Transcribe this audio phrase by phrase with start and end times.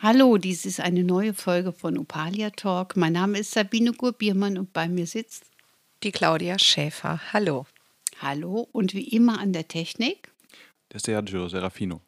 [0.00, 2.96] Hallo, dies ist eine neue Folge von Opalia Talk.
[2.96, 5.46] Mein Name ist Sabine Gurbiermann und bei mir sitzt
[6.04, 7.20] die Claudia Schäfer.
[7.32, 7.66] Hallo.
[8.22, 10.30] Hallo und wie immer an der Technik
[10.92, 12.00] der Sergio Serafino.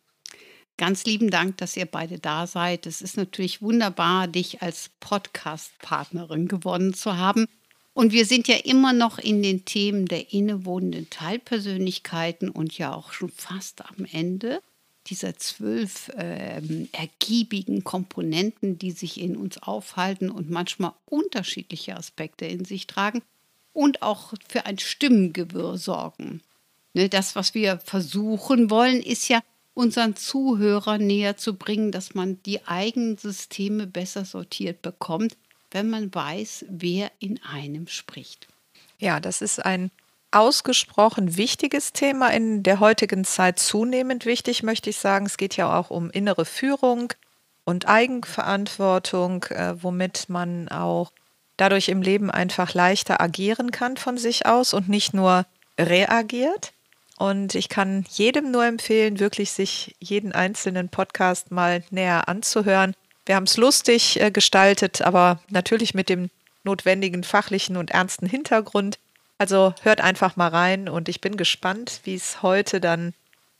[0.76, 2.86] Ganz lieben Dank, dass ihr beide da seid.
[2.86, 7.46] Es ist natürlich wunderbar, dich als Podcast-Partnerin gewonnen zu haben.
[7.92, 13.12] Und wir sind ja immer noch in den Themen der innewohnenden Teilpersönlichkeiten und ja auch
[13.12, 14.62] schon fast am Ende
[15.06, 22.64] dieser zwölf ähm, ergiebigen Komponenten, die sich in uns aufhalten und manchmal unterschiedliche Aspekte in
[22.64, 23.22] sich tragen
[23.72, 26.42] und auch für ein Stimmengewirr sorgen.
[26.92, 29.40] Ne, das, was wir versuchen wollen, ist ja,
[29.74, 35.36] unseren Zuhörern näher zu bringen, dass man die eigenen Systeme besser sortiert bekommt,
[35.70, 38.48] wenn man weiß, wer in einem spricht.
[38.98, 39.90] Ja, das ist ein
[40.32, 45.26] ausgesprochen wichtiges Thema in der heutigen Zeit zunehmend wichtig, möchte ich sagen.
[45.26, 47.12] Es geht ja auch um innere Führung
[47.64, 51.12] und Eigenverantwortung, äh, womit man auch
[51.56, 55.46] dadurch im Leben einfach leichter agieren kann von sich aus und nicht nur
[55.78, 56.72] reagiert.
[57.18, 62.94] Und ich kann jedem nur empfehlen, wirklich sich jeden einzelnen Podcast mal näher anzuhören.
[63.26, 66.30] Wir haben es lustig äh, gestaltet, aber natürlich mit dem
[66.64, 68.98] notwendigen fachlichen und ernsten Hintergrund.
[69.40, 73.14] Also hört einfach mal rein und ich bin gespannt, wie es heute dann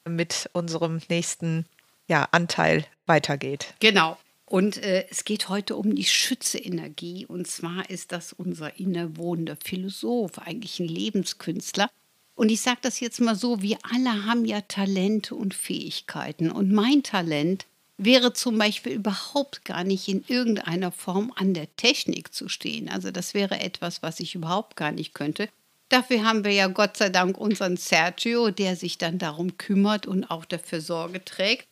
[0.07, 1.65] mit unserem nächsten
[2.07, 3.73] ja, Anteil weitergeht.
[3.81, 4.19] Genau.
[4.45, 7.25] Und äh, es geht heute um die Schütze-Energie.
[7.25, 11.89] Und zwar ist das unser innerwohnender Philosoph, eigentlich ein Lebenskünstler.
[12.35, 16.51] Und ich sage das jetzt mal so, wir alle haben ja Talente und Fähigkeiten.
[16.51, 17.65] Und mein Talent
[17.97, 22.91] wäre zum Beispiel überhaupt gar nicht in irgendeiner Form an der Technik zu stehen.
[22.91, 25.49] Also das wäre etwas, was ich überhaupt gar nicht könnte.
[25.91, 30.31] Dafür haben wir ja Gott sei Dank unseren Sergio, der sich dann darum kümmert und
[30.31, 31.67] auch dafür Sorge trägt.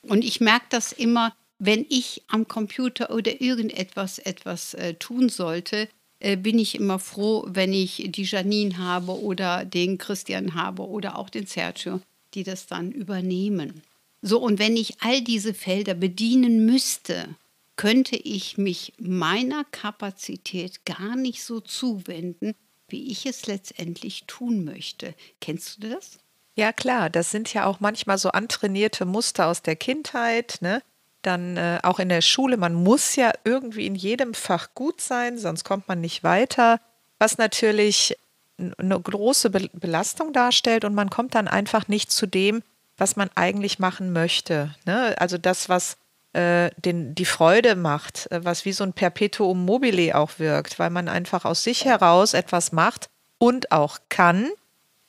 [0.00, 5.88] Und ich merke das immer, wenn ich am Computer oder irgendetwas etwas äh, tun sollte,
[6.18, 11.18] äh, bin ich immer froh, wenn ich die Janine habe oder den Christian habe oder
[11.18, 12.00] auch den Sergio,
[12.32, 13.82] die das dann übernehmen.
[14.22, 17.28] So, und wenn ich all diese Felder bedienen müsste,
[17.76, 22.54] könnte ich mich meiner Kapazität gar nicht so zuwenden,
[22.88, 25.14] wie ich es letztendlich tun möchte.
[25.40, 26.18] Kennst du das?
[26.54, 30.82] Ja, klar, das sind ja auch manchmal so antrainierte Muster aus der Kindheit, ne?
[31.22, 35.38] Dann äh, auch in der Schule, man muss ja irgendwie in jedem Fach gut sein,
[35.38, 36.80] sonst kommt man nicht weiter,
[37.18, 38.16] was natürlich
[38.58, 42.62] eine große Be Belastung darstellt und man kommt dann einfach nicht zu dem,
[42.96, 44.74] was man eigentlich machen möchte.
[44.86, 45.14] Ne?
[45.18, 45.98] Also das, was
[46.36, 50.90] äh, den, die Freude macht, äh, was wie so ein Perpetuum mobile auch wirkt, weil
[50.90, 53.08] man einfach aus sich heraus etwas macht
[53.38, 54.50] und auch kann.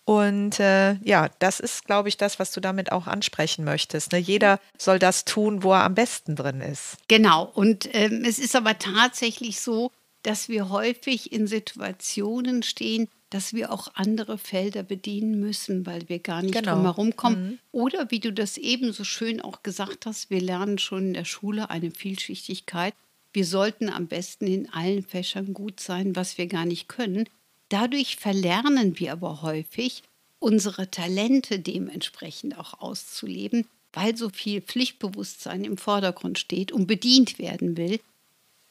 [0.06, 4.14] Und äh, ja, das ist, glaube ich, das, was du damit auch ansprechen möchtest.
[4.14, 4.20] Ne?
[4.20, 6.96] Jeder soll das tun, wo er am besten drin ist.
[7.10, 7.44] Genau.
[7.44, 9.92] Und ähm, es ist aber tatsächlich so,
[10.24, 16.20] dass wir häufig in Situationen stehen, dass wir auch andere Felder bedienen müssen, weil wir
[16.20, 16.74] gar nicht genau.
[16.74, 17.44] drum herum kommen.
[17.44, 17.60] Mhm.
[17.72, 21.26] Oder wie du das eben so schön auch gesagt hast, wir lernen schon in der
[21.26, 22.94] Schule eine Vielschichtigkeit.
[23.34, 27.28] Wir sollten am besten in allen Fächern gut sein, was wir gar nicht können.
[27.70, 30.04] Dadurch verlernen wir aber häufig,
[30.40, 37.76] unsere Talente dementsprechend auch auszuleben, weil so viel Pflichtbewusstsein im Vordergrund steht und bedient werden
[37.76, 38.00] will.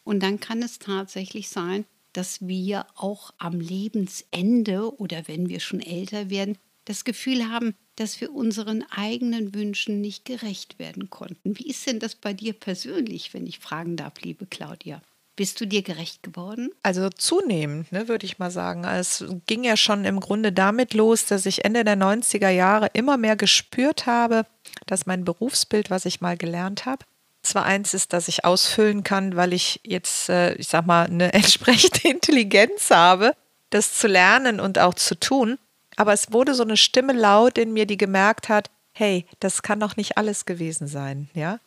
[0.04, 1.84] Und dann kann es tatsächlich sein,
[2.16, 6.56] dass wir auch am Lebensende oder wenn wir schon älter werden,
[6.86, 11.58] das Gefühl haben, dass wir unseren eigenen Wünschen nicht gerecht werden konnten.
[11.58, 15.02] Wie ist denn das bei dir persönlich, wenn ich fragen darf, liebe Claudia?
[15.34, 16.70] Bist du dir gerecht geworden?
[16.82, 18.84] Also zunehmend, ne, würde ich mal sagen.
[18.84, 23.18] Es ging ja schon im Grunde damit los, dass ich Ende der 90er Jahre immer
[23.18, 24.46] mehr gespürt habe,
[24.86, 27.04] dass mein Berufsbild, was ich mal gelernt habe,
[27.46, 31.32] zwar eins ist, das ich ausfüllen kann, weil ich jetzt, äh, ich sag mal, eine
[31.32, 33.34] entsprechende Intelligenz habe,
[33.70, 35.58] das zu lernen und auch zu tun.
[35.96, 39.80] Aber es wurde so eine Stimme laut in mir, die gemerkt hat, hey, das kann
[39.80, 41.58] doch nicht alles gewesen sein, ja.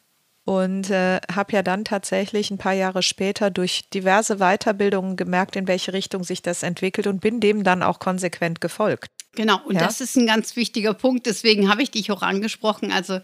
[0.46, 5.68] Und äh, habe ja dann tatsächlich ein paar Jahre später durch diverse Weiterbildungen gemerkt, in
[5.68, 9.12] welche Richtung sich das entwickelt und bin dem dann auch konsequent gefolgt.
[9.36, 9.82] Genau, und ja?
[9.82, 11.28] das ist ein ganz wichtiger Punkt.
[11.28, 12.92] Deswegen habe ich dich auch angesprochen.
[12.92, 13.20] Also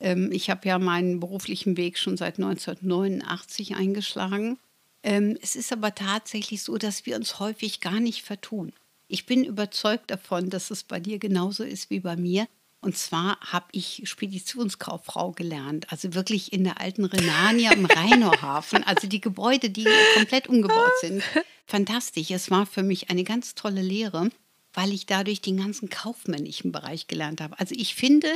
[0.00, 4.58] ähm, ich habe ja meinen beruflichen Weg schon seit 1989 eingeschlagen
[5.02, 8.72] Ähm, es ist aber tatsächlich so, dass wir uns häufig gar nicht vertun.
[9.08, 12.46] Ich bin überzeugt davon, dass es bei dir genauso ist wie bei mir.
[12.82, 19.06] Und zwar habe ich Speditionskauffrau gelernt, also wirklich in der alten Renania im Rheinauhafen, also
[19.06, 21.22] die Gebäude, die komplett umgebaut sind.
[21.66, 22.30] Fantastisch.
[22.30, 24.30] Es war für mich eine ganz tolle Lehre,
[24.72, 27.58] weil ich dadurch den ganzen kaufmännischen Bereich gelernt habe.
[27.58, 28.28] Also ich finde,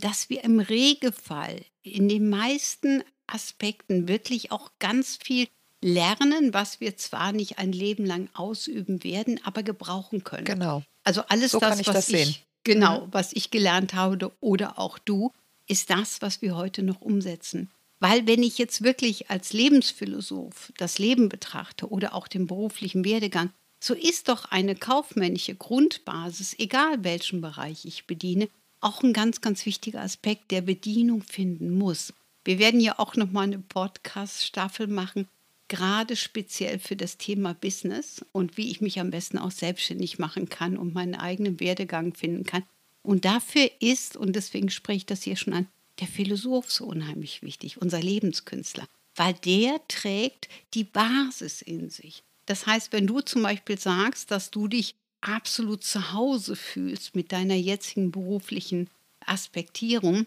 [0.00, 5.48] dass wir im Regelfall in den meisten Aspekten wirklich auch ganz viel
[5.80, 10.44] lernen, was wir zwar nicht ein Leben lang ausüben werden, aber gebrauchen können.
[10.44, 10.82] Genau.
[11.04, 14.98] Also alles So das, ich was das ich genau, was ich gelernt habe oder auch
[14.98, 15.32] du,
[15.66, 17.70] ist das, was wir heute noch umsetzen.
[18.00, 23.50] Weil wenn ich jetzt wirklich als Lebensphilosoph das Leben betrachte oder auch den beruflichen Werdegang,
[23.82, 28.48] so ist doch eine kaufmännische Grundbasis, egal welchen Bereich ich bediene,
[28.80, 32.12] auch ein ganz, ganz wichtiger Aspekt, der Bedienung finden muss.
[32.44, 35.28] Wir werden ja auch noch mal eine Podcast-Staffel machen,
[35.68, 40.48] gerade speziell für das Thema Business und wie ich mich am besten auch selbstständig machen
[40.48, 42.64] kann und meinen eigenen Werdegang finden kann.
[43.02, 45.66] Und dafür ist, und deswegen spreche ich das hier schon an,
[46.00, 48.86] der Philosoph so unheimlich wichtig, unser Lebenskünstler,
[49.16, 52.22] weil der trägt die Basis in sich.
[52.46, 57.32] Das heißt, wenn du zum Beispiel sagst, dass du dich absolut zu Hause fühlst mit
[57.32, 58.88] deiner jetzigen beruflichen
[59.24, 60.26] Aspektierung,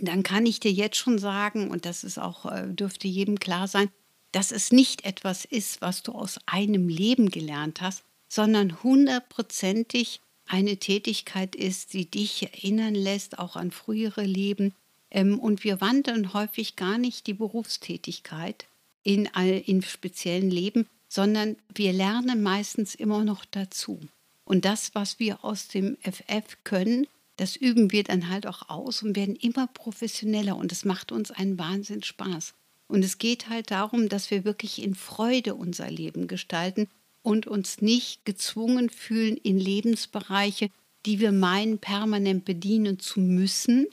[0.00, 3.68] dann kann ich dir jetzt schon sagen, und das ist auch, äh, dürfte jedem klar
[3.68, 3.90] sein,
[4.32, 10.76] dass es nicht etwas ist, was du aus einem Leben gelernt hast, sondern hundertprozentig eine
[10.76, 14.74] Tätigkeit ist, die dich erinnern lässt, auch an frühere Leben.
[15.10, 18.66] Ähm, und wir wandeln häufig gar nicht die Berufstätigkeit
[19.02, 24.00] in, in speziellen Leben, sondern wir lernen meistens immer noch dazu.
[24.48, 27.06] Und das, was wir aus dem FF können,
[27.36, 31.30] das üben wir dann halt auch aus und werden immer professioneller und es macht uns
[31.30, 32.54] einen Wahnsinn Spaß.
[32.86, 36.88] Und es geht halt darum, dass wir wirklich in Freude unser Leben gestalten
[37.22, 40.70] und uns nicht gezwungen fühlen in Lebensbereiche,
[41.04, 43.86] die wir meinen, permanent bedienen zu müssen,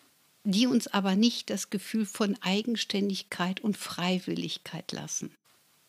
[0.45, 5.35] die uns aber nicht das Gefühl von Eigenständigkeit und Freiwilligkeit lassen.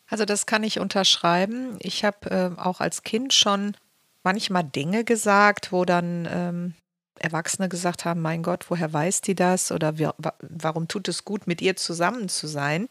[0.09, 1.77] Also das kann ich unterschreiben.
[1.79, 3.77] Ich habe ähm, auch als Kind schon
[4.26, 6.75] manchmal Dinge gesagt, wo dann ähm,
[7.20, 9.70] Erwachsene gesagt haben, mein Gott, woher weiß die das?
[9.70, 12.88] Oder wir, wa warum tut es gut, mit ihr zusammen zu sein?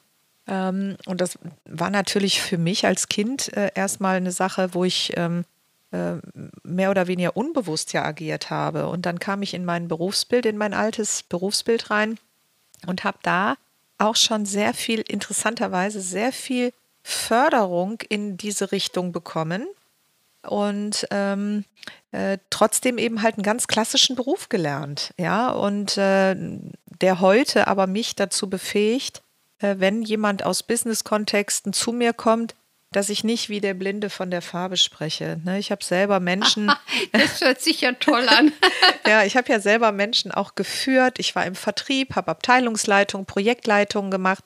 [0.47, 5.11] Ähm, und das war natürlich für mich als Kind äh, erstmal eine Sache, wo ich
[5.17, 5.43] ähm,
[5.91, 6.13] äh,
[6.63, 8.87] mehr oder weniger unbewusst ja agiert habe.
[8.87, 12.17] Und dann kam ich in mein Berufsbild, in mein altes Berufsbild rein
[12.87, 13.55] und habe da
[13.97, 16.71] auch schon sehr viel, interessanterweise sehr viel
[17.03, 19.67] Förderung in diese Richtung bekommen
[20.47, 21.65] und ähm,
[22.11, 26.35] äh, trotzdem eben halt einen ganz klassischen Beruf gelernt, ja, und äh,
[27.01, 29.21] der heute aber mich dazu befähigt,
[29.59, 32.55] äh, wenn jemand aus Business-Kontexten zu mir kommt,
[32.91, 35.41] dass ich nicht wie der Blinde von der Farbe spreche.
[35.43, 35.59] Ne?
[35.59, 36.71] Ich habe selber Menschen,
[37.11, 38.53] Das hört sich ja toll an.
[39.07, 41.19] ja, ich habe ja selber Menschen auch geführt.
[41.19, 44.43] Ich war im Vertrieb, habe Abteilungsleitung, Projektleitung gemacht.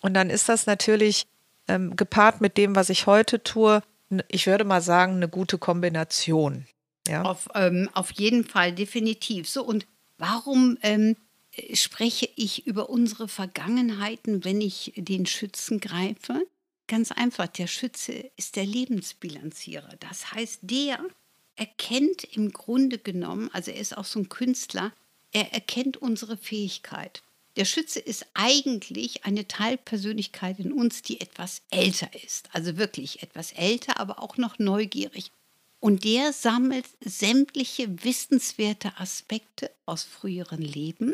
[0.00, 1.26] Und dann ist das natürlich
[1.68, 3.82] ähm, gepaart mit dem, was ich heute tue,
[4.28, 6.66] ich würde mal sagen, eine gute Kombination.
[7.08, 7.22] Ja.
[7.22, 9.48] Auf, ähm, auf jeden Fall, definitiv.
[9.48, 9.86] So, und
[10.18, 11.16] warum ähm,
[11.52, 16.46] äh, spreche ich über unsere Vergangenheiten, wenn ich den Schützen greife?
[16.86, 19.96] Ganz einfach, der Schütze ist der Lebensbilanzierer.
[20.00, 20.98] Das heißt, der
[21.56, 24.92] erkennt im Grunde genommen, also er ist auch so ein Künstler,
[25.32, 27.22] er erkennt unsere Fähigkeit.
[27.56, 32.48] Der Schütze ist eigentlich eine Teilpersönlichkeit in uns, die etwas älter ist.
[32.52, 35.30] Also wirklich etwas älter, aber auch noch neugierig.
[35.80, 41.12] Und der sammelt sämtliche wissenswerte Aspekte aus früheren Leben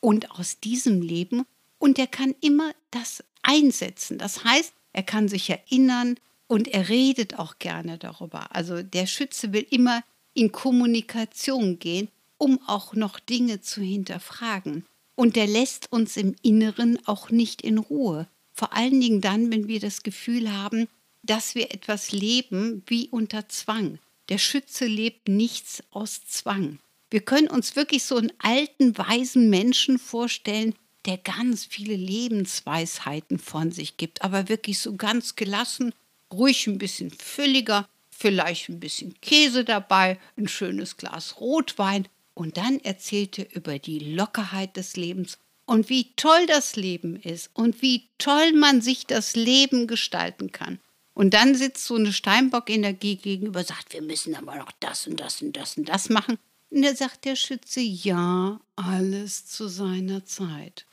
[0.00, 1.46] und aus diesem Leben
[1.78, 4.18] und er kann immer das einsetzen.
[4.18, 6.16] Das heißt, er kann sich erinnern
[6.46, 8.54] und er redet auch gerne darüber.
[8.54, 10.02] Also der Schütze will immer
[10.34, 14.84] in Kommunikation gehen, um auch noch Dinge zu hinterfragen.
[15.14, 18.28] Und der lässt uns im Inneren auch nicht in Ruhe.
[18.52, 20.88] Vor allen Dingen dann, wenn wir das Gefühl haben,
[21.22, 23.98] dass wir etwas leben wie unter Zwang.
[24.28, 26.78] Der Schütze lebt nichts aus Zwang.
[27.10, 33.70] Wir können uns wirklich so einen alten, weisen Menschen vorstellen, der ganz viele Lebensweisheiten von
[33.70, 35.94] sich gibt, aber wirklich so ganz gelassen,
[36.32, 42.80] ruhig ein bisschen fülliger, vielleicht ein bisschen Käse dabei, ein schönes Glas Rotwein und dann
[42.80, 48.10] erzählt er über die Lockerheit des Lebens und wie toll das Leben ist und wie
[48.18, 50.78] toll man sich das Leben gestalten kann.
[51.14, 55.40] Und dann sitzt so eine Steinbock-Energie gegenüber, sagt, wir müssen aber noch das und das
[55.40, 56.38] und das und das machen.
[56.70, 60.86] Und da sagt der Schütze, ja, alles zu seiner Zeit.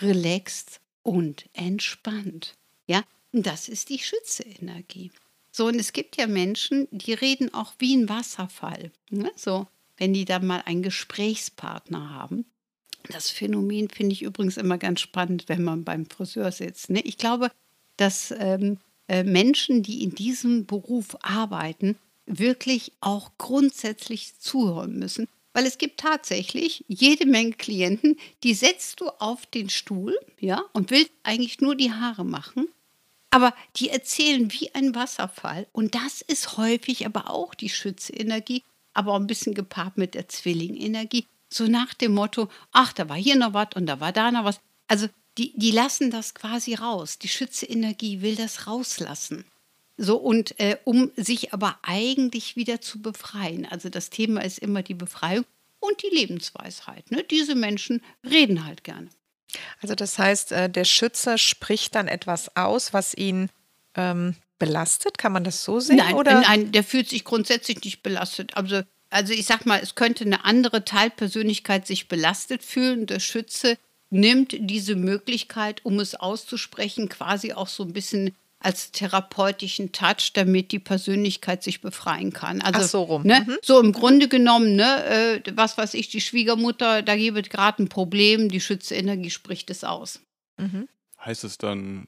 [0.00, 2.56] Relaxed und entspannt.
[2.86, 5.12] Ja, Das ist die Schütze-Energie.
[5.52, 8.90] So, und es gibt ja Menschen, die reden auch wie ein Wasserfall.
[9.10, 9.30] Ne?
[9.36, 9.66] So,
[9.98, 12.46] wenn die dann mal einen Gesprächspartner haben.
[13.10, 16.90] Das Phänomen finde ich übrigens immer ganz spannend, wenn man beim Friseur sitzt.
[16.90, 17.00] Ne?
[17.02, 17.50] Ich glaube,
[17.96, 18.78] dass ähm,
[19.08, 25.28] äh, Menschen, die in diesem Beruf arbeiten, wirklich auch grundsätzlich zuhören müssen.
[25.54, 30.90] Weil es gibt tatsächlich jede Menge Klienten, die setzt du auf den Stuhl, ja, und
[30.90, 32.68] willst eigentlich nur die Haare machen.
[33.30, 35.66] Aber die erzählen wie ein Wasserfall.
[35.72, 38.62] Und das ist häufig aber auch die Schütze-Energie,
[38.98, 41.24] aber auch ein bisschen gepaart mit der Zwilling-Energie.
[41.48, 44.44] So nach dem Motto, ach, da war hier noch was und da war da noch
[44.44, 44.60] was.
[44.88, 47.18] Also die, die lassen das quasi raus.
[47.18, 49.44] Die Schütze-Energie will das rauslassen.
[49.96, 53.66] So, und äh, um sich aber eigentlich wieder zu befreien.
[53.66, 55.44] Also das Thema ist immer die Befreiung
[55.78, 57.10] und die Lebensweisheit.
[57.12, 57.22] Ne?
[57.22, 59.08] Diese Menschen reden halt gerne.
[59.80, 63.48] Also das heißt, äh, der Schützer spricht dann etwas aus, was ihn
[63.94, 65.18] ähm, belastet.
[65.18, 65.96] Kann man das so sehen?
[65.96, 66.40] Nein, oder?
[66.40, 68.56] nein, der fühlt sich grundsätzlich nicht belastet.
[68.56, 73.06] Also, also ich sag mal, es könnte eine andere Teilpersönlichkeit sich belastet fühlen.
[73.06, 73.78] Der Schütze
[74.10, 80.72] nimmt diese Möglichkeit, um es auszusprechen, quasi auch so ein bisschen als therapeutischen Touch, damit
[80.72, 82.60] die Persönlichkeit sich befreien kann.
[82.60, 83.22] Also, Ach so rum.
[83.24, 83.58] Ne, Mhm.
[83.62, 87.88] So im Grunde genommen, ne, äh, was weiß ich, die Schwiegermutter, da gibt gerade ein
[87.88, 90.20] Problem, die Schütze-Energie spricht es aus.
[90.56, 90.88] Mhm.
[91.28, 92.06] Heißt es dann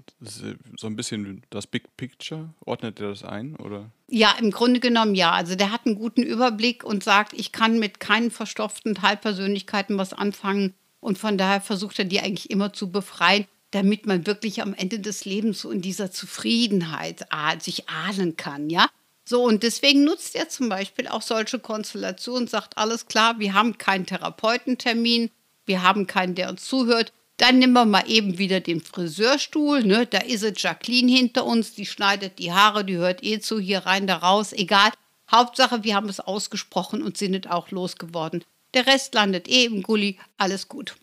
[0.79, 2.55] so ein bisschen das Big Picture?
[2.65, 3.55] Ordnet er das ein?
[3.57, 3.91] Oder?
[4.09, 5.33] Ja, im Grunde genommen ja.
[5.33, 10.15] Also der hat einen guten Überblick und sagt, ich kann mit keinen verstopften Teilpersönlichkeiten was
[10.15, 10.73] anfangen.
[11.01, 15.01] Und von daher versucht er die eigentlich immer zu befreien, damit man wirklich am Ende
[15.01, 17.27] des Lebens so in dieser Zufriedenheit
[17.59, 18.89] sich ahnen kann, ja.
[19.27, 23.77] So, und deswegen nutzt er zum Beispiel auch solche Konstellationen, sagt, alles klar, wir haben
[23.77, 25.31] keinen Therapeutentermin,
[25.67, 27.13] wir haben keinen, der uns zuhört.
[27.41, 30.07] Dann nehmen wir mal eben wieder den Friseurstuhl, ne?
[30.07, 33.87] Da ist es Jacqueline hinter uns, die schneidet die Haare, die hört eh zu, hier
[33.87, 34.91] rein, da raus, egal.
[35.31, 38.45] Hauptsache, wir haben es ausgesprochen und sind es auch losgeworden.
[38.75, 40.97] Der Rest landet eh im Gully, alles gut.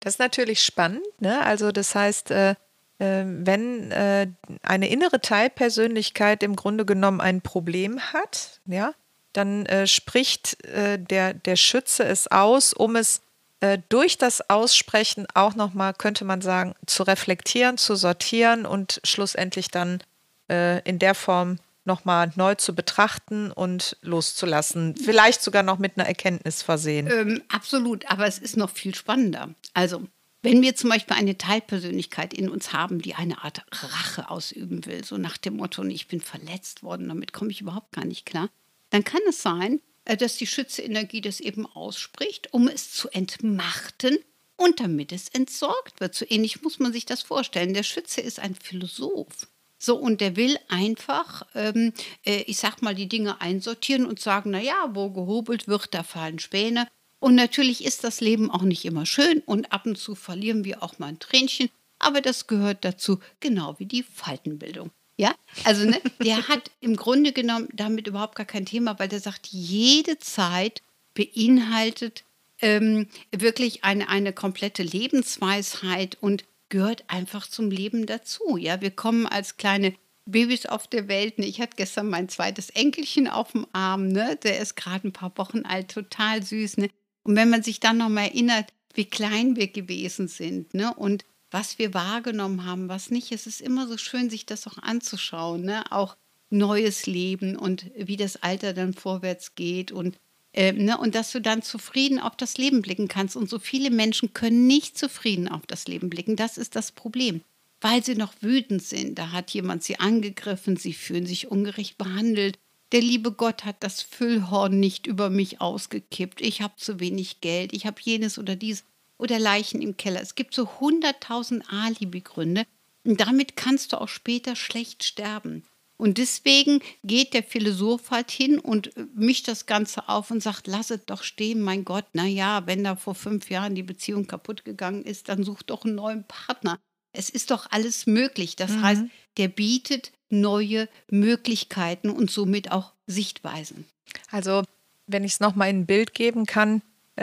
[0.00, 1.06] Das ist natürlich spannend.
[1.20, 1.40] Ne?
[1.42, 4.26] Also das heißt, äh, äh, wenn äh,
[4.60, 8.92] eine innere Teilpersönlichkeit im Grunde genommen ein Problem hat, ja,
[9.32, 13.22] dann äh, spricht äh, der, der Schütze es aus, um es
[13.60, 19.68] äh, durch das Aussprechen auch nochmal, könnte man sagen, zu reflektieren, zu sortieren und schlussendlich
[19.68, 20.02] dann
[20.50, 24.96] äh, in der Form nochmal neu zu betrachten und loszulassen.
[24.96, 27.08] Vielleicht sogar noch mit einer Erkenntnis versehen.
[27.10, 29.54] Ähm, absolut, aber es ist noch viel spannender.
[29.74, 30.06] Also,
[30.42, 35.04] wenn wir zum Beispiel eine Teilpersönlichkeit in uns haben, die eine Art Rache ausüben will,
[35.04, 38.48] so nach dem Motto, ich bin verletzt worden, damit komme ich überhaupt gar nicht klar,
[38.90, 44.18] dann kann es sein, dass die Schütze-Energie das eben ausspricht, um es zu entmachten
[44.56, 46.14] und damit es entsorgt wird.
[46.14, 47.74] So ähnlich muss man sich das vorstellen.
[47.74, 49.48] Der Schütze ist ein Philosoph.
[49.78, 51.94] So, und der will einfach, ähm,
[52.26, 56.38] äh, ich sag mal, die Dinge einsortieren und sagen, naja, wo gehobelt wird, da fallen
[56.38, 56.86] Späne.
[57.18, 60.82] Und natürlich ist das Leben auch nicht immer schön und ab und zu verlieren wir
[60.82, 64.90] auch mal ein Tränchen, aber das gehört dazu, genau wie die Faltenbildung.
[65.20, 65.34] Ja,
[65.64, 69.48] also ne, der hat im Grunde genommen damit überhaupt gar kein Thema, weil der sagt,
[69.48, 70.80] jede Zeit
[71.12, 72.24] beinhaltet
[72.62, 78.56] ähm, wirklich eine, eine komplette Lebensweisheit und gehört einfach zum Leben dazu.
[78.56, 79.92] Ja, wir kommen als kleine
[80.24, 81.38] Babys auf der Welt.
[81.38, 81.44] Ne?
[81.44, 84.08] Ich hatte gestern mein zweites Enkelchen auf dem Arm.
[84.08, 84.38] Ne?
[84.42, 86.78] Der ist gerade ein paar Wochen alt, total süß.
[86.78, 86.88] Ne?
[87.24, 90.94] Und wenn man sich dann noch mal erinnert, wie klein wir gewesen sind ne?
[90.94, 94.78] und was wir wahrgenommen haben, was nicht, es ist immer so schön, sich das auch
[94.78, 95.62] anzuschauen.
[95.62, 95.90] Ne?
[95.90, 96.16] Auch
[96.50, 100.18] neues Leben und wie das Alter dann vorwärts geht und
[100.52, 103.36] ähm, ne, und dass du dann zufrieden auf das Leben blicken kannst.
[103.36, 106.34] Und so viele Menschen können nicht zufrieden auf das Leben blicken.
[106.34, 107.42] Das ist das Problem.
[107.80, 109.18] Weil sie noch wütend sind.
[109.18, 112.58] Da hat jemand sie angegriffen, sie fühlen sich ungerecht behandelt.
[112.92, 116.40] Der liebe Gott hat das Füllhorn nicht über mich ausgekippt.
[116.40, 117.72] Ich habe zu wenig Geld.
[117.72, 118.82] Ich habe jenes oder dies
[119.20, 120.20] oder Leichen im Keller.
[120.20, 122.64] Es gibt so hunderttausend Alibi-Gründe.
[123.04, 125.64] Und damit kannst du auch später schlecht sterben.
[125.96, 130.66] Und deswegen geht der Philosoph halt hin und äh, mischt das Ganze auf und sagt,
[130.66, 134.26] lass es doch stehen, mein Gott, na ja, wenn da vor fünf Jahren die Beziehung
[134.26, 136.78] kaputt gegangen ist, dann such doch einen neuen Partner.
[137.12, 138.56] Es ist doch alles möglich.
[138.56, 138.82] Das Mhm.
[138.82, 139.02] heißt,
[139.36, 143.84] der bietet neue Möglichkeiten und somit auch Sichtweisen.
[144.30, 144.62] Also,
[145.06, 146.80] wenn ich es nochmal in ein Bild geben kann,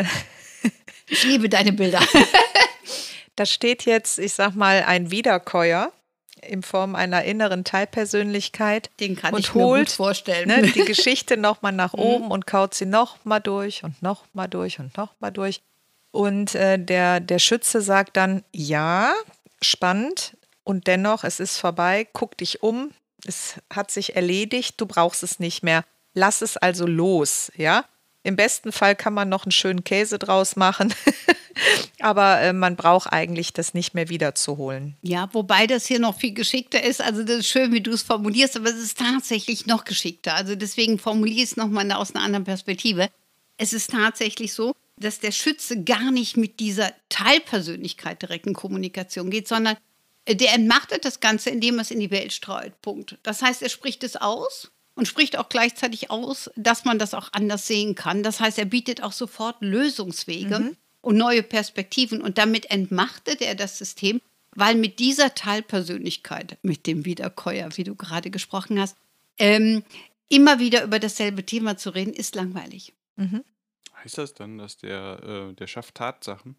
[1.10, 2.02] Ich liebe deine Bilder.
[3.38, 5.94] da steht jetzt, ich sag mal, ein Wiederkäuer
[6.42, 10.50] in Form einer inneren Teilpersönlichkeit Den kann und ich mir gut holt vorstellen.
[10.50, 14.98] ne, die Geschichte nochmal nach oben und kaut sie nochmal durch und nochmal durch und
[14.98, 15.62] nochmal durch.
[16.12, 19.14] Und äh, der, der Schütze sagt dann, ja,
[19.62, 20.36] spannend.
[20.64, 22.92] und dennoch, es ist vorbei, guck dich um,
[23.26, 25.84] es hat sich erledigt, du brauchst es nicht mehr.
[26.14, 27.86] Lass es also los, ja?
[28.28, 30.94] Im besten Fall kann man noch einen schönen Käse draus machen,
[32.02, 34.98] aber äh, man braucht eigentlich das nicht mehr wiederzuholen.
[35.02, 37.00] Ja, wobei das hier noch viel geschickter ist.
[37.02, 40.36] Also das ist schön, wie du es formulierst, aber es ist tatsächlich noch geschickter.
[40.36, 43.08] Also deswegen formuliere ich es nochmal aus einer anderen Perspektive.
[43.56, 49.30] Es ist tatsächlich so, dass der Schütze gar nicht mit dieser Teilpersönlichkeit direkt in Kommunikation
[49.30, 49.78] geht, sondern
[50.26, 52.82] äh, der entmachtet das Ganze, indem er es in die Welt streut.
[52.82, 53.20] Punkt.
[53.24, 57.30] Das heißt, er spricht es aus und spricht auch gleichzeitig aus, dass man das auch
[57.32, 58.24] anders sehen kann.
[58.24, 60.78] Das heißt, er bietet auch sofort Lösungswege mhm.
[61.02, 64.20] und neue Perspektiven und damit entmachtet er das System,
[64.56, 68.98] weil mit dieser Teilpersönlichkeit, mit dem Wiederkäuer, wie du gerade gesprochen hast,
[69.38, 69.84] ähm,
[70.30, 72.94] immer wieder über dasselbe Thema zu reden, ist langweilig.
[73.18, 73.44] Mhm.
[74.04, 76.56] Heißt das dann, dass der, äh, der schafft Tatsachen?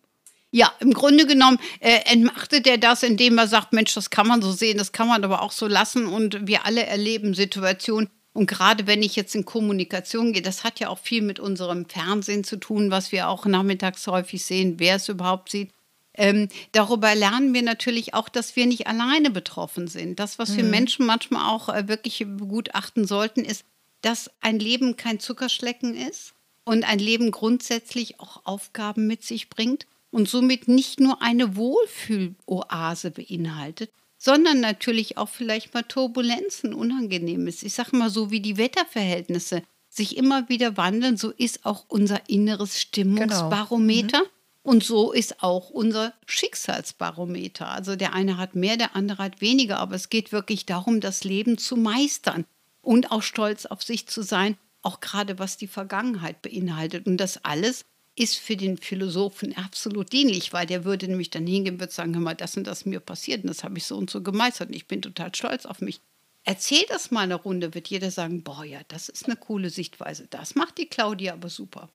[0.52, 4.40] Ja, im Grunde genommen äh, entmachtet er das, indem er sagt, Mensch, das kann man
[4.40, 8.47] so sehen, das kann man aber auch so lassen und wir alle erleben Situationen, und
[8.47, 12.45] gerade wenn ich jetzt in Kommunikation gehe, das hat ja auch viel mit unserem Fernsehen
[12.45, 15.73] zu tun, was wir auch nachmittags häufig sehen, wer es überhaupt sieht.
[16.14, 20.21] Ähm, darüber lernen wir natürlich auch, dass wir nicht alleine betroffen sind.
[20.21, 20.71] Das, was wir mhm.
[20.71, 23.64] Menschen manchmal auch äh, wirklich begutachten sollten, ist,
[24.02, 29.88] dass ein Leben kein Zuckerschlecken ist und ein Leben grundsätzlich auch Aufgaben mit sich bringt
[30.12, 37.63] und somit nicht nur eine Wohlfühloase beinhaltet, sondern natürlich auch vielleicht mal Turbulenzen, Unangenehmes.
[37.63, 42.29] Ich sage mal so, wie die Wetterverhältnisse sich immer wieder wandeln, so ist auch unser
[42.29, 44.19] inneres Stimmungsbarometer.
[44.19, 44.25] Genau.
[44.25, 44.39] Mhm.
[44.65, 47.69] Und so ist auch unser Schicksalsbarometer.
[47.69, 51.25] Also der eine hat mehr, der andere hat weniger, aber es geht wirklich darum, das
[51.25, 52.45] Leben zu meistern
[52.83, 57.07] und auch stolz auf sich zu sein, auch gerade was die Vergangenheit beinhaltet.
[57.07, 57.87] Und das alles
[58.19, 62.15] ist für den Philosophen absolut dienlich, weil der würde nämlich dann hingehen und würde sagen,
[62.15, 64.69] hör mal, das und das mir passiert und das habe ich so und so gemeistert
[64.69, 66.01] und ich bin total stolz auf mich.
[66.45, 70.27] Erzähl das mal eine Runde, wird jeder sagen, boah, ja, das ist eine coole Sichtweise.
[70.31, 71.90] Das macht die Claudia aber super.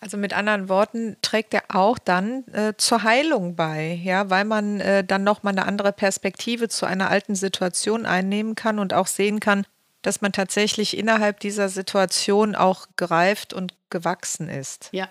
[0.00, 4.80] Also mit anderen Worten trägt er auch dann äh, zur Heilung bei, ja, weil man
[4.80, 9.40] äh, dann nochmal eine andere Perspektive zu einer alten Situation einnehmen kann und auch sehen
[9.40, 9.66] kann,
[10.00, 14.88] dass man tatsächlich innerhalb dieser Situation auch gereift und gewachsen ist.
[14.92, 15.08] Ja.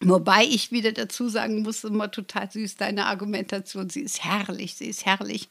[0.00, 4.86] Wobei ich wieder dazu sagen muss, immer total süß, deine Argumentation, sie ist herrlich, sie
[4.86, 5.48] ist herrlich,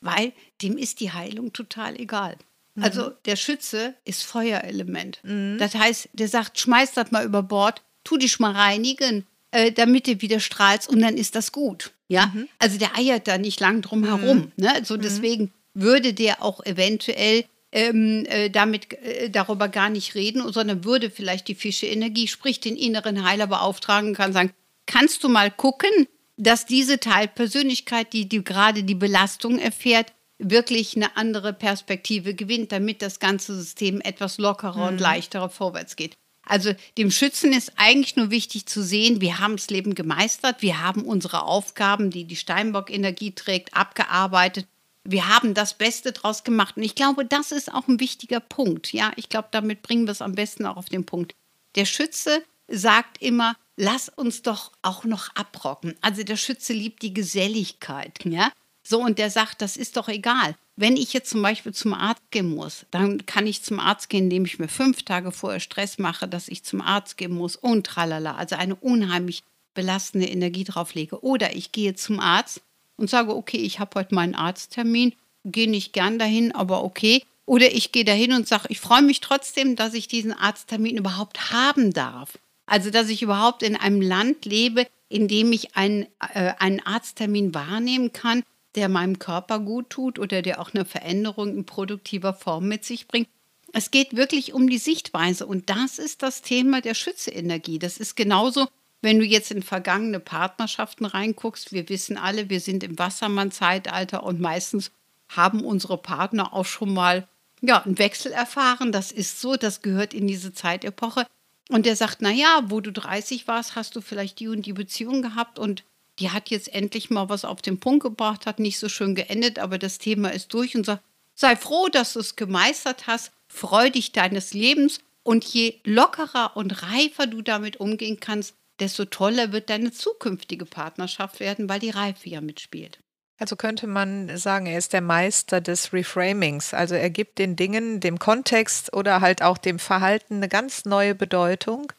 [0.00, 2.36] weil dem ist die Heilung total egal.
[2.76, 2.84] Mhm.
[2.84, 5.18] Also der Schütze ist Feuerelement.
[5.24, 5.56] Mhm.
[5.58, 10.06] Das heißt, der sagt, schmeiß das mal über Bord, tu dich mal reinigen, äh, damit
[10.06, 11.92] du wieder strahlst und dann ist das gut.
[12.08, 12.48] Ja, mhm.
[12.58, 14.38] also der eiert da nicht lang drum herum.
[14.38, 14.52] Mhm.
[14.56, 14.72] Ne?
[14.74, 20.84] Also deswegen würde der auch eventuell ähm, äh, damit äh, darüber gar nicht reden, sondern
[20.84, 24.52] würde vielleicht die Fische-Energie, sprich den inneren Heiler beauftragen, kann sagen,
[24.86, 31.16] kannst du mal gucken, dass diese Teilpersönlichkeit, die, die gerade die Belastung erfährt, wirklich eine
[31.16, 34.88] andere Perspektive gewinnt, damit das ganze System etwas lockerer mhm.
[34.94, 36.14] und leichterer vorwärts geht.
[36.42, 40.82] Also dem Schützen ist eigentlich nur wichtig zu sehen, wir haben das Leben gemeistert, wir
[40.82, 44.66] haben unsere Aufgaben, die die Steinbock-Energie trägt, abgearbeitet
[45.04, 46.76] wir haben das Beste draus gemacht.
[46.76, 48.92] Und ich glaube, das ist auch ein wichtiger Punkt.
[48.92, 51.34] Ja, ich glaube, damit bringen wir es am besten auch auf den Punkt.
[51.74, 55.96] Der Schütze sagt immer, lass uns doch auch noch abrocken.
[56.00, 58.18] Also der Schütze liebt die Geselligkeit.
[58.24, 60.54] Ja, so und der sagt, das ist doch egal.
[60.76, 64.24] Wenn ich jetzt zum Beispiel zum Arzt gehen muss, dann kann ich zum Arzt gehen,
[64.24, 67.86] indem ich mir fünf Tage vorher Stress mache, dass ich zum Arzt gehen muss und
[67.86, 68.36] tralala.
[68.36, 69.42] Also eine unheimlich
[69.74, 71.22] belastende Energie drauflege.
[71.22, 72.62] Oder ich gehe zum Arzt
[73.00, 77.22] und sage, okay, ich habe heute meinen Arzttermin, gehe nicht gern dahin, aber okay.
[77.46, 81.52] Oder ich gehe dahin und sage, ich freue mich trotzdem, dass ich diesen Arzttermin überhaupt
[81.52, 82.38] haben darf.
[82.66, 87.52] Also, dass ich überhaupt in einem Land lebe, in dem ich einen, äh, einen Arzttermin
[87.52, 88.44] wahrnehmen kann,
[88.76, 93.08] der meinem Körper gut tut oder der auch eine Veränderung in produktiver Form mit sich
[93.08, 93.28] bringt.
[93.72, 97.78] Es geht wirklich um die Sichtweise und das ist das Thema der Schützeenergie.
[97.78, 98.68] Das ist genauso
[99.02, 104.40] wenn du jetzt in vergangene Partnerschaften reinguckst, wir wissen alle, wir sind im Wassermann-Zeitalter und
[104.40, 104.90] meistens
[105.28, 107.26] haben unsere Partner auch schon mal
[107.62, 108.92] ja, einen Wechsel erfahren.
[108.92, 111.26] Das ist so, das gehört in diese Zeitepoche.
[111.68, 115.22] Und der sagt, naja, wo du 30 warst, hast du vielleicht die und die Beziehung
[115.22, 115.84] gehabt und
[116.18, 119.58] die hat jetzt endlich mal was auf den Punkt gebracht, hat nicht so schön geendet,
[119.58, 121.02] aber das Thema ist durch und sagt,
[121.34, 126.82] sei froh, dass du es gemeistert hast, freu dich deines Lebens und je lockerer und
[126.82, 132.28] reifer du damit umgehen kannst, desto toller wird deine zukünftige Partnerschaft werden, weil die Reife
[132.28, 132.98] ja mitspielt.
[133.38, 136.74] Also könnte man sagen, er ist der Meister des Reframings.
[136.74, 141.14] Also er gibt den Dingen, dem Kontext oder halt auch dem Verhalten eine ganz neue
[141.14, 141.90] Bedeutung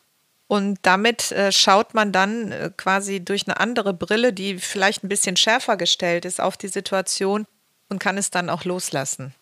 [0.52, 5.08] Und damit äh, schaut man dann äh, quasi durch eine andere Brille, die vielleicht ein
[5.08, 7.46] bisschen schärfer gestellt ist auf die Situation
[7.88, 9.34] und kann es dann auch loslassen.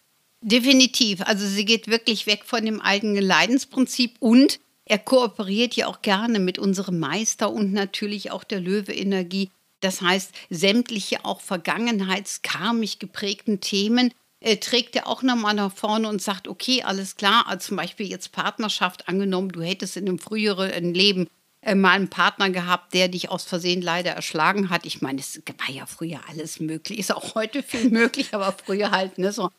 [0.42, 1.22] Definitiv.
[1.22, 6.40] Also sie geht wirklich weg von dem eigenen Leidensprinzip und er kooperiert ja auch gerne
[6.40, 9.52] mit unserem Meister und natürlich auch der Löwe-Energie.
[9.82, 16.22] Das heißt, sämtliche auch vergangenheitskarmisch geprägten Themen äh, trägt er auch nochmal nach vorne und
[16.22, 20.94] sagt, okay, alles klar, also zum Beispiel jetzt Partnerschaft angenommen, du hättest in einem früheren
[20.94, 21.28] Leben
[21.62, 24.88] äh, mal einen Partner gehabt, der dich aus Versehen leider erschlagen hat.
[24.88, 28.90] Ich meine, es war ja früher alles möglich, ist auch heute viel möglich, aber früher
[28.90, 29.50] halt, ne, so.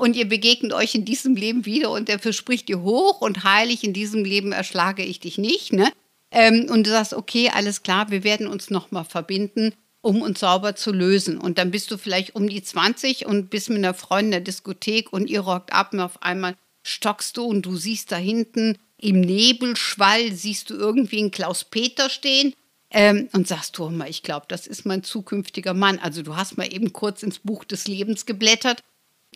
[0.00, 3.84] Und ihr begegnet euch in diesem Leben wieder und der verspricht dir hoch und heilig,
[3.84, 5.92] in diesem Leben erschlage ich dich nicht, ne?
[6.30, 10.76] Ähm, und du sagst, okay, alles klar, wir werden uns nochmal verbinden um uns sauber
[10.76, 11.38] zu lösen.
[11.38, 14.40] Und dann bist du vielleicht um die 20 und bist mit einer Freundin in der
[14.40, 18.78] Diskothek und ihr rockt ab und auf einmal stockst du und du siehst da hinten
[18.96, 22.54] im Nebelschwall, siehst du irgendwie einen Klaus-Peter stehen
[22.90, 25.98] ähm, und sagst, du mal, ich glaube, das ist mein zukünftiger Mann.
[25.98, 28.80] Also du hast mal eben kurz ins Buch des Lebens geblättert,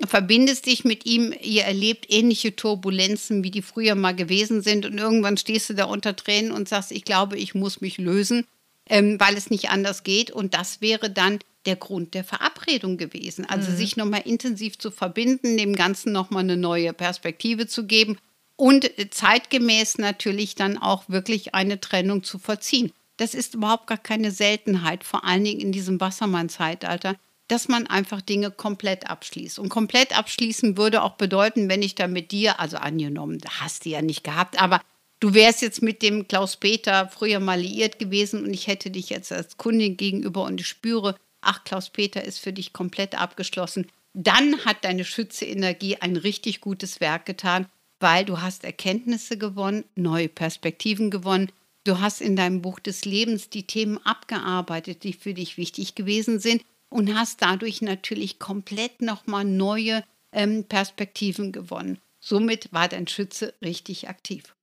[0.05, 4.99] verbindest dich mit ihm, ihr erlebt ähnliche Turbulenzen, wie die früher mal gewesen sind und
[4.99, 8.47] irgendwann stehst du da unter Tränen und sagst, ich glaube, ich muss mich lösen
[8.87, 10.31] ähm, weil es nicht anders geht.
[10.31, 13.47] Und das wäre dann der Grund der Verabredung gewesen.
[13.47, 13.77] Also mhm.
[13.77, 18.19] sich nochmal intensiv zu verbinden, dem Ganzen nochmal eine neue Perspektive zu geben
[18.57, 22.93] und zeitgemäß natürlich dann auch wirklich eine Trennung zu vollziehen.
[23.17, 27.17] Das ist überhaupt gar keine Seltenheit, vor allen Dingen in diesem Wassermann-Zeitalter,
[27.49, 29.59] dass man einfach Dinge komplett abschließt.
[29.59, 33.91] Und komplett abschließen würde auch bedeuten, wenn ich da mit dir, also angenommen, hast du
[33.91, 34.81] ja nicht gehabt, aber
[35.21, 39.31] du wärst jetzt mit dem Klaus-Peter früher mal liiert gewesen und ich hätte dich jetzt
[39.33, 43.87] als Kundin gegenüber und ich spüre, ach, Klaus-Peter ist für dich komplett abgeschlossen.
[44.15, 47.67] Dann hat deine Schütze-Energie ein richtig gutes Werk getan,
[48.01, 51.51] weil du hast Erkenntnisse gewonnen, neue Perspektiven gewonnen.
[51.85, 56.39] Du hast in deinem Buch des Lebens die Themen abgearbeitet, die für dich wichtig gewesen
[56.39, 56.63] sind
[56.95, 61.99] und hast dadurch natürlich komplett nochmal neue ähm, Perspektiven gewonnen.
[62.21, 64.55] Somit war dein Schütze richtig aktiv.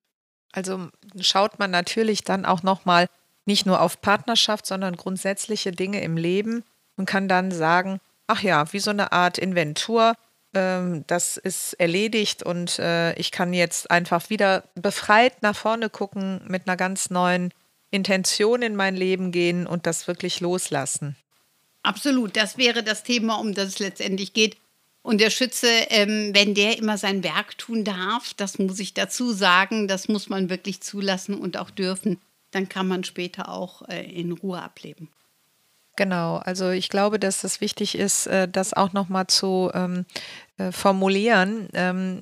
[0.53, 0.87] Also
[1.19, 3.07] schaut man natürlich dann auch nochmal
[3.45, 6.63] nicht nur auf Partnerschaft, sondern grundsätzliche Dinge im Leben
[6.95, 10.13] und kann dann sagen, ach ja, wie so eine Art Inventur,
[10.53, 16.41] ähm, das ist erledigt und äh, ich kann jetzt einfach wieder befreit nach vorne gucken,
[16.47, 17.53] mit einer ganz neuen
[17.89, 21.17] Intention in mein Leben gehen und das wirklich loslassen.
[21.83, 24.57] Absolut, das wäre das Thema, um das es letztendlich geht.
[25.03, 29.33] Und der Schütze, ähm, wenn der immer sein Werk tun darf, das muss ich dazu
[29.33, 32.19] sagen, das muss man wirklich zulassen und auch dürfen,
[32.51, 35.09] dann kann man später auch äh, in Ruhe ableben.
[35.95, 40.05] Genau, also ich glaube, dass es wichtig ist, äh, das auch nochmal zu ähm,
[40.57, 41.67] äh, formulieren.
[41.73, 42.21] Ähm,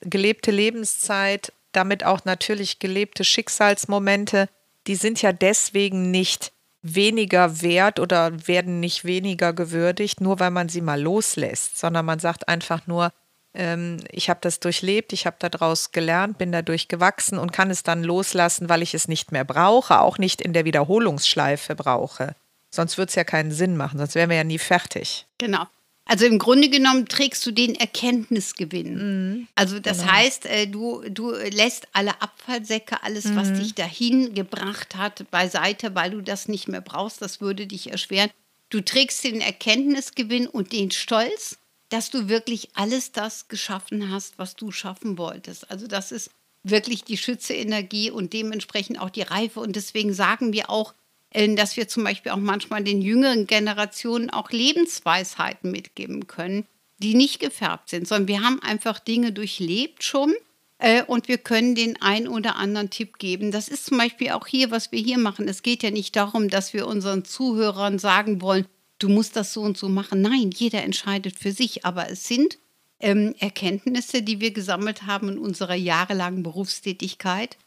[0.00, 4.48] gelebte Lebenszeit, damit auch natürlich gelebte Schicksalsmomente,
[4.86, 6.52] die sind ja deswegen nicht
[6.94, 12.18] weniger wert oder werden nicht weniger gewürdigt, nur weil man sie mal loslässt, sondern man
[12.18, 13.12] sagt einfach nur,
[13.54, 17.82] ähm, ich habe das durchlebt, ich habe daraus gelernt, bin dadurch gewachsen und kann es
[17.82, 22.34] dann loslassen, weil ich es nicht mehr brauche, auch nicht in der Wiederholungsschleife brauche.
[22.70, 25.26] Sonst würde es ja keinen Sinn machen, sonst wären wir ja nie fertig.
[25.38, 25.64] Genau.
[26.08, 28.94] Also im Grunde genommen trägst du den Erkenntnisgewinn.
[28.94, 30.12] Mhm, also das genau.
[30.12, 33.36] heißt, äh, du, du lässt alle Abfallsäcke, alles, mhm.
[33.36, 37.20] was dich dahin gebracht hat, beiseite, weil du das nicht mehr brauchst.
[37.20, 38.30] Das würde dich erschweren.
[38.70, 44.54] Du trägst den Erkenntnisgewinn und den Stolz, dass du wirklich alles das geschaffen hast, was
[44.54, 45.70] du schaffen wolltest.
[45.70, 46.30] Also das ist
[46.62, 49.60] wirklich die Schütze-Energie und dementsprechend auch die Reife.
[49.60, 50.94] Und deswegen sagen wir auch,
[51.32, 56.64] dass wir zum Beispiel auch manchmal den jüngeren Generationen auch Lebensweisheiten mitgeben können,
[56.98, 60.34] die nicht gefärbt sind, sondern wir haben einfach Dinge durchlebt schon
[60.78, 63.50] äh, und wir können den einen oder anderen Tipp geben.
[63.50, 65.48] Das ist zum Beispiel auch hier, was wir hier machen.
[65.48, 68.66] Es geht ja nicht darum, dass wir unseren Zuhörern sagen wollen,
[68.98, 70.22] du musst das so und so machen.
[70.22, 72.58] Nein, jeder entscheidet für sich, aber es sind
[73.00, 77.58] ähm, Erkenntnisse, die wir gesammelt haben in unserer jahrelangen Berufstätigkeit,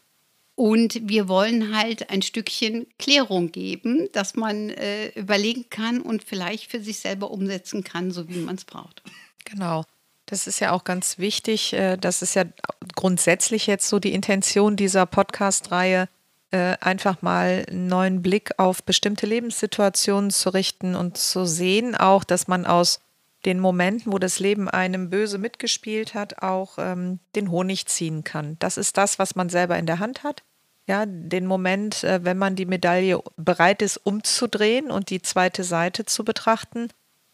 [0.59, 6.69] und wir wollen halt ein Stückchen Klärung geben, dass man äh, überlegen kann und vielleicht
[6.69, 9.01] für sich selber umsetzen kann, so wie man es braucht.
[9.45, 9.85] Genau.
[10.25, 11.71] Das ist ja auch ganz wichtig.
[11.71, 12.43] Äh, das ist ja
[12.93, 16.09] grundsätzlich jetzt so die Intention dieser Podcast-Reihe,
[16.51, 22.25] äh, einfach mal einen neuen Blick auf bestimmte Lebenssituationen zu richten und zu sehen auch,
[22.25, 22.99] dass man aus
[23.45, 28.57] den Momenten, wo das Leben einem böse mitgespielt hat, auch ähm, den Honig ziehen kann.
[28.59, 30.43] Das ist das, was man selber in der Hand hat
[30.89, 36.03] ja, den Moment, äh, wenn man die Medaille bereit ist, umzudrehen und die zweite Seite
[36.03, 36.89] zu betrachten.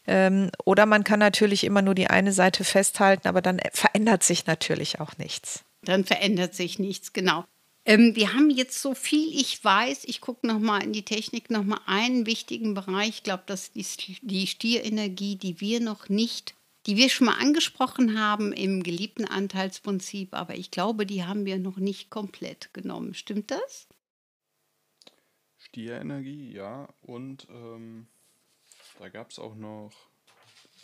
[0.06, 4.46] Ähm, oder man kann natürlich immer nur die eine Seite festhalten, aber dann verändert sich
[4.46, 5.64] natürlich auch nichts.
[5.82, 7.44] Dann verändert sich nichts, genau.
[7.86, 11.80] Ähm, wir haben jetzt so viel ich weiß, ich gucke nochmal in die Technik, nochmal
[11.86, 13.08] einen wichtigen Bereich.
[13.08, 16.54] Ich glaube, das ist die Stierenergie, die wir noch nicht,
[16.86, 21.58] die wir schon mal angesprochen haben im geliebten Anteilsprinzip, aber ich glaube, die haben wir
[21.58, 23.14] noch nicht komplett genommen.
[23.14, 23.88] Stimmt das?
[25.58, 26.88] Stierenergie, ja.
[27.02, 28.06] Und ähm,
[29.00, 29.92] da gab es auch noch.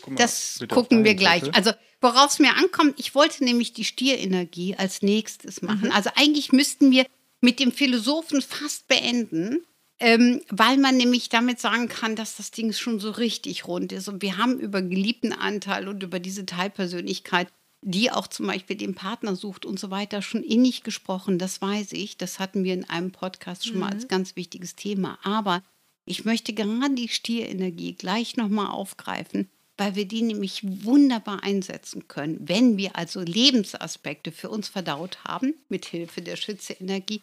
[0.07, 1.45] Mal, das gucken wir gleich.
[1.45, 1.55] Seite.
[1.55, 5.87] Also worauf es mir ankommt, ich wollte nämlich die Stierenergie als nächstes machen.
[5.87, 5.93] Mhm.
[5.93, 7.07] Also eigentlich müssten wir
[7.41, 9.65] mit dem Philosophen fast beenden,
[10.03, 14.09] ähm, weil man nämlich damit sagen kann, dass das Ding schon so richtig rund ist.
[14.09, 17.47] Und wir haben über geliebten Anteil und über diese Teilpersönlichkeit,
[17.83, 21.39] die auch zum Beispiel den Partner sucht und so weiter, schon innig gesprochen.
[21.39, 22.17] Das weiß ich.
[22.17, 23.81] Das hatten wir in einem Podcast schon mhm.
[23.81, 25.21] mal als ganz wichtiges Thema.
[25.23, 25.63] Aber
[26.05, 32.41] ich möchte gerade die Stierenergie gleich nochmal aufgreifen, weil wir die nämlich wunderbar einsetzen können,
[32.41, 37.23] wenn wir also Lebensaspekte für uns verdaut haben, mit Hilfe der Schütze-Energie,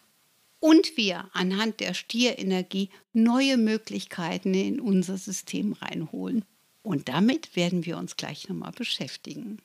[0.60, 6.44] und wir anhand der Stierenergie neue Möglichkeiten in unser System reinholen.
[6.82, 9.58] Und damit werden wir uns gleich nochmal beschäftigen.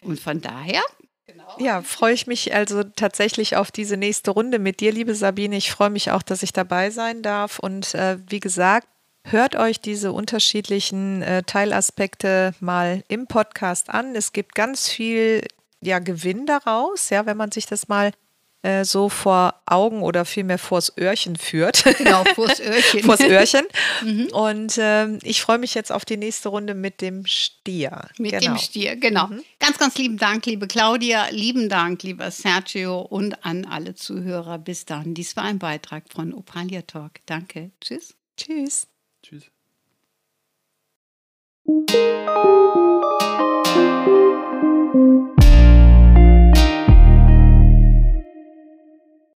[0.00, 0.82] Und von daher
[1.26, 1.56] Genau.
[1.58, 5.56] Ja, freue ich mich also tatsächlich auf diese nächste Runde mit dir, liebe Sabine.
[5.56, 7.58] Ich freue mich auch, dass ich dabei sein darf.
[7.58, 8.86] Und äh, wie gesagt,
[9.24, 14.14] hört euch diese unterschiedlichen äh, Teilaspekte mal im Podcast an.
[14.14, 15.46] Es gibt ganz viel
[15.80, 18.12] ja, Gewinn daraus, ja, wenn man sich das mal
[18.64, 21.84] äh, so vor Augen oder vielmehr vors Öhrchen führt.
[21.98, 23.02] Genau, vors Öhrchen.
[23.02, 23.66] vors Öhrchen.
[24.02, 24.28] mhm.
[24.32, 28.08] Und äh, ich freue mich jetzt auf die nächste Runde mit dem Stier.
[28.16, 28.54] Mit genau.
[28.54, 29.26] dem Stier, genau.
[29.26, 29.44] Mhm.
[29.60, 31.28] Ganz, ganz lieben Dank, liebe Claudia.
[31.30, 34.58] Lieben Dank, lieber Sergio und an alle Zuhörer.
[34.58, 35.12] Bis dann.
[35.12, 37.12] Dies war ein Beitrag von Opalia Talk.
[37.26, 37.70] Danke.
[37.82, 38.14] Tschüss.
[38.38, 38.86] Tschüss.
[39.22, 39.50] Tschüss.